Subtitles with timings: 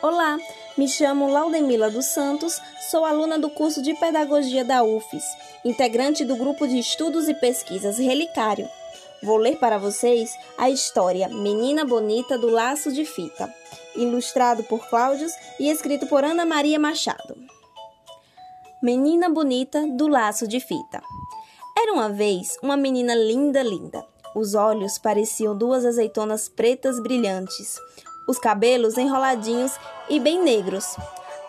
[0.00, 0.38] Olá,
[0.76, 5.24] me chamo Laudemila dos Santos, sou aluna do curso de Pedagogia da UFES,
[5.64, 8.68] integrante do grupo de estudos e pesquisas Relicário.
[9.24, 13.52] Vou ler para vocês a história Menina Bonita do Laço de Fita,
[13.96, 17.34] ilustrado por Cláudios e escrito por Ana Maria Machado.
[18.80, 21.02] Menina Bonita do Laço de Fita.
[21.76, 24.06] Era uma vez uma menina linda, linda.
[24.32, 27.76] Os olhos pareciam duas azeitonas pretas brilhantes,
[28.28, 29.72] os cabelos enroladinhos
[30.08, 30.96] e bem negros.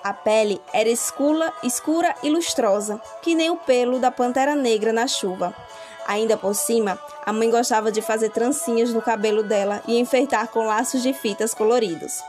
[0.01, 5.05] A pele era escura, escura e lustrosa, que nem o pelo da pantera negra na
[5.05, 5.53] chuva.
[6.07, 10.65] Ainda por cima, a mãe gostava de fazer trancinhas no cabelo dela e enfeitar com
[10.65, 12.23] laços de fitas coloridos.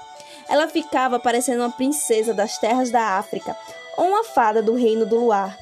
[0.49, 3.57] Ela ficava parecendo uma princesa das terras da África
[3.97, 5.57] ou uma fada do reino do luar.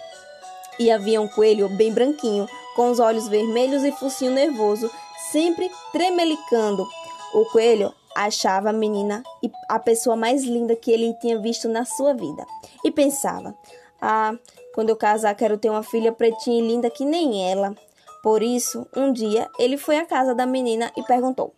[0.79, 4.91] E havia um coelho bem branquinho, com os olhos vermelhos e focinho nervoso,
[5.31, 6.89] sempre tremelicando.
[7.35, 7.93] O coelho
[8.27, 9.23] achava a menina
[9.69, 12.45] a pessoa mais linda que ele tinha visto na sua vida.
[12.85, 13.57] E pensava:
[14.01, 14.33] Ah,
[14.75, 17.77] quando eu casar, quero ter uma filha pretinha e linda que nem ela.
[18.23, 21.55] Por isso, um dia, ele foi à casa da menina e perguntou: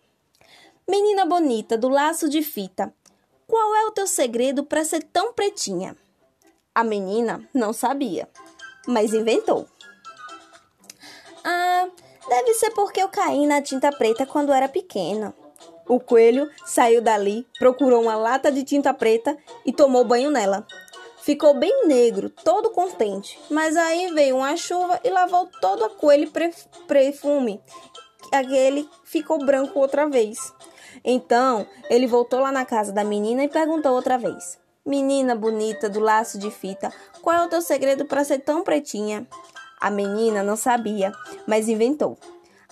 [0.87, 2.93] Menina bonita do laço de fita,
[3.47, 5.95] qual é o teu segredo para ser tão pretinha?
[6.73, 8.29] A menina não sabia,
[8.87, 9.67] mas inventou.
[11.43, 11.89] Ah,
[12.29, 15.33] deve ser porque eu caí na tinta preta quando era pequena.
[15.91, 20.65] O coelho saiu dali, procurou uma lata de tinta preta e tomou banho nela.
[21.21, 26.31] Ficou bem negro, todo contente, mas aí veio uma chuva e lavou todo aquele
[26.87, 27.61] perfume.
[28.31, 30.53] Aquele ficou branco outra vez.
[31.03, 35.99] Então ele voltou lá na casa da menina e perguntou outra vez: Menina bonita do
[35.99, 36.89] laço de fita,
[37.21, 39.27] qual é o teu segredo para ser tão pretinha?
[39.81, 41.11] A menina não sabia,
[41.45, 42.17] mas inventou.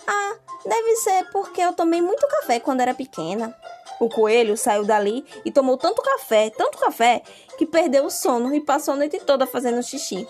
[0.06, 3.56] Ah, deve ser porque eu tomei muito café quando era pequena.
[3.98, 7.22] O coelho saiu dali e tomou tanto café, tanto café,
[7.58, 10.26] que perdeu o sono e passou a noite toda fazendo xixi.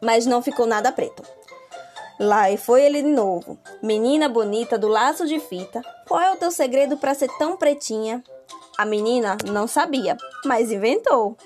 [0.00, 1.22] Mas não ficou nada preto.
[2.18, 3.58] Lá e foi ele de novo.
[3.82, 8.24] Menina bonita do laço de fita, qual é o teu segredo para ser tão pretinha?
[8.78, 11.36] A menina não sabia, mas inventou.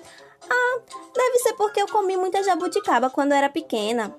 [0.49, 0.81] Ah,
[1.15, 4.15] deve ser porque eu comi muita jabuticaba quando era pequena.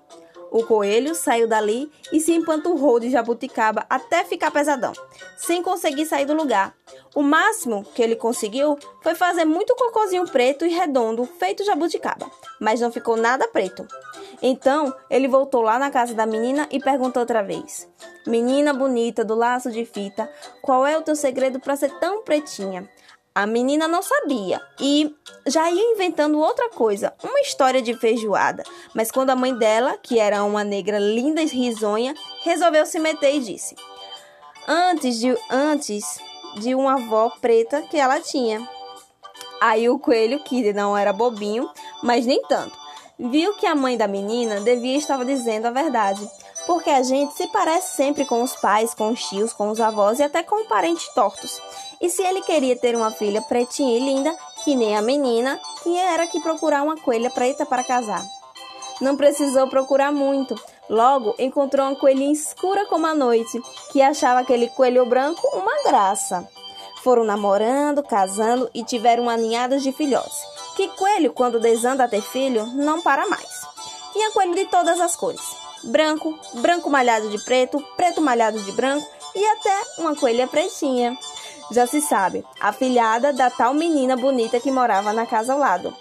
[0.51, 4.91] O coelho saiu dali e se empanturrou de jabuticaba até ficar pesadão,
[5.37, 6.75] sem conseguir sair do lugar.
[7.15, 12.29] O máximo que ele conseguiu foi fazer muito cocôzinho preto e redondo, feito jabuticaba,
[12.59, 13.87] mas não ficou nada preto.
[14.41, 17.87] Então ele voltou lá na casa da menina e perguntou outra vez:
[18.27, 20.29] Menina bonita do laço de fita,
[20.61, 22.89] qual é o teu segredo para ser tão pretinha?
[23.33, 25.15] A menina não sabia e
[25.47, 28.63] já ia inventando outra coisa, uma história de feijoada.
[28.93, 33.35] Mas quando a mãe dela, que era uma negra linda e risonha, resolveu se meter
[33.35, 33.75] e disse:
[34.67, 36.19] Antes de antes
[36.57, 38.67] de uma avó preta que ela tinha.
[39.61, 41.69] Aí o coelho, que não era bobinho,
[42.03, 42.77] mas nem tanto,
[43.17, 46.27] viu que a mãe da menina devia estar dizendo a verdade,
[46.71, 50.19] porque a gente se parece sempre com os pais, com os tios, com os avós
[50.19, 51.61] e até com parentes tortos.
[51.99, 54.33] E se ele queria ter uma filha pretinha e linda,
[54.63, 58.25] que nem a menina, tinha era que procurar uma coelha preta para casar.
[59.01, 60.55] Não precisou procurar muito.
[60.89, 63.61] Logo encontrou uma coelhinha escura como a noite,
[63.91, 66.47] que achava aquele coelho branco uma graça.
[67.03, 70.39] Foram namorando, casando e tiveram uma ninhada de filhotes.
[70.77, 73.67] Que coelho, quando desanda a ter filho, não para mais.
[74.13, 79.07] Tinha coelho de todas as cores: branco, branco malhado de preto, preto malhado de branco
[79.35, 81.17] e até uma coelha pretinha.
[81.71, 85.95] Já se sabe, a filhada da tal menina bonita que morava na casa ao lado.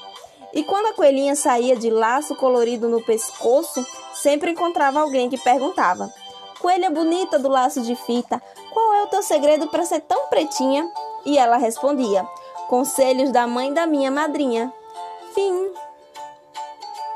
[0.53, 6.13] E quando a coelhinha saía de laço colorido no pescoço, sempre encontrava alguém que perguntava:
[6.59, 8.43] Coelha bonita do laço de fita,
[8.73, 10.91] qual é o teu segredo para ser tão pretinha?
[11.25, 12.27] E ela respondia:
[12.69, 14.73] Conselhos da mãe da minha madrinha.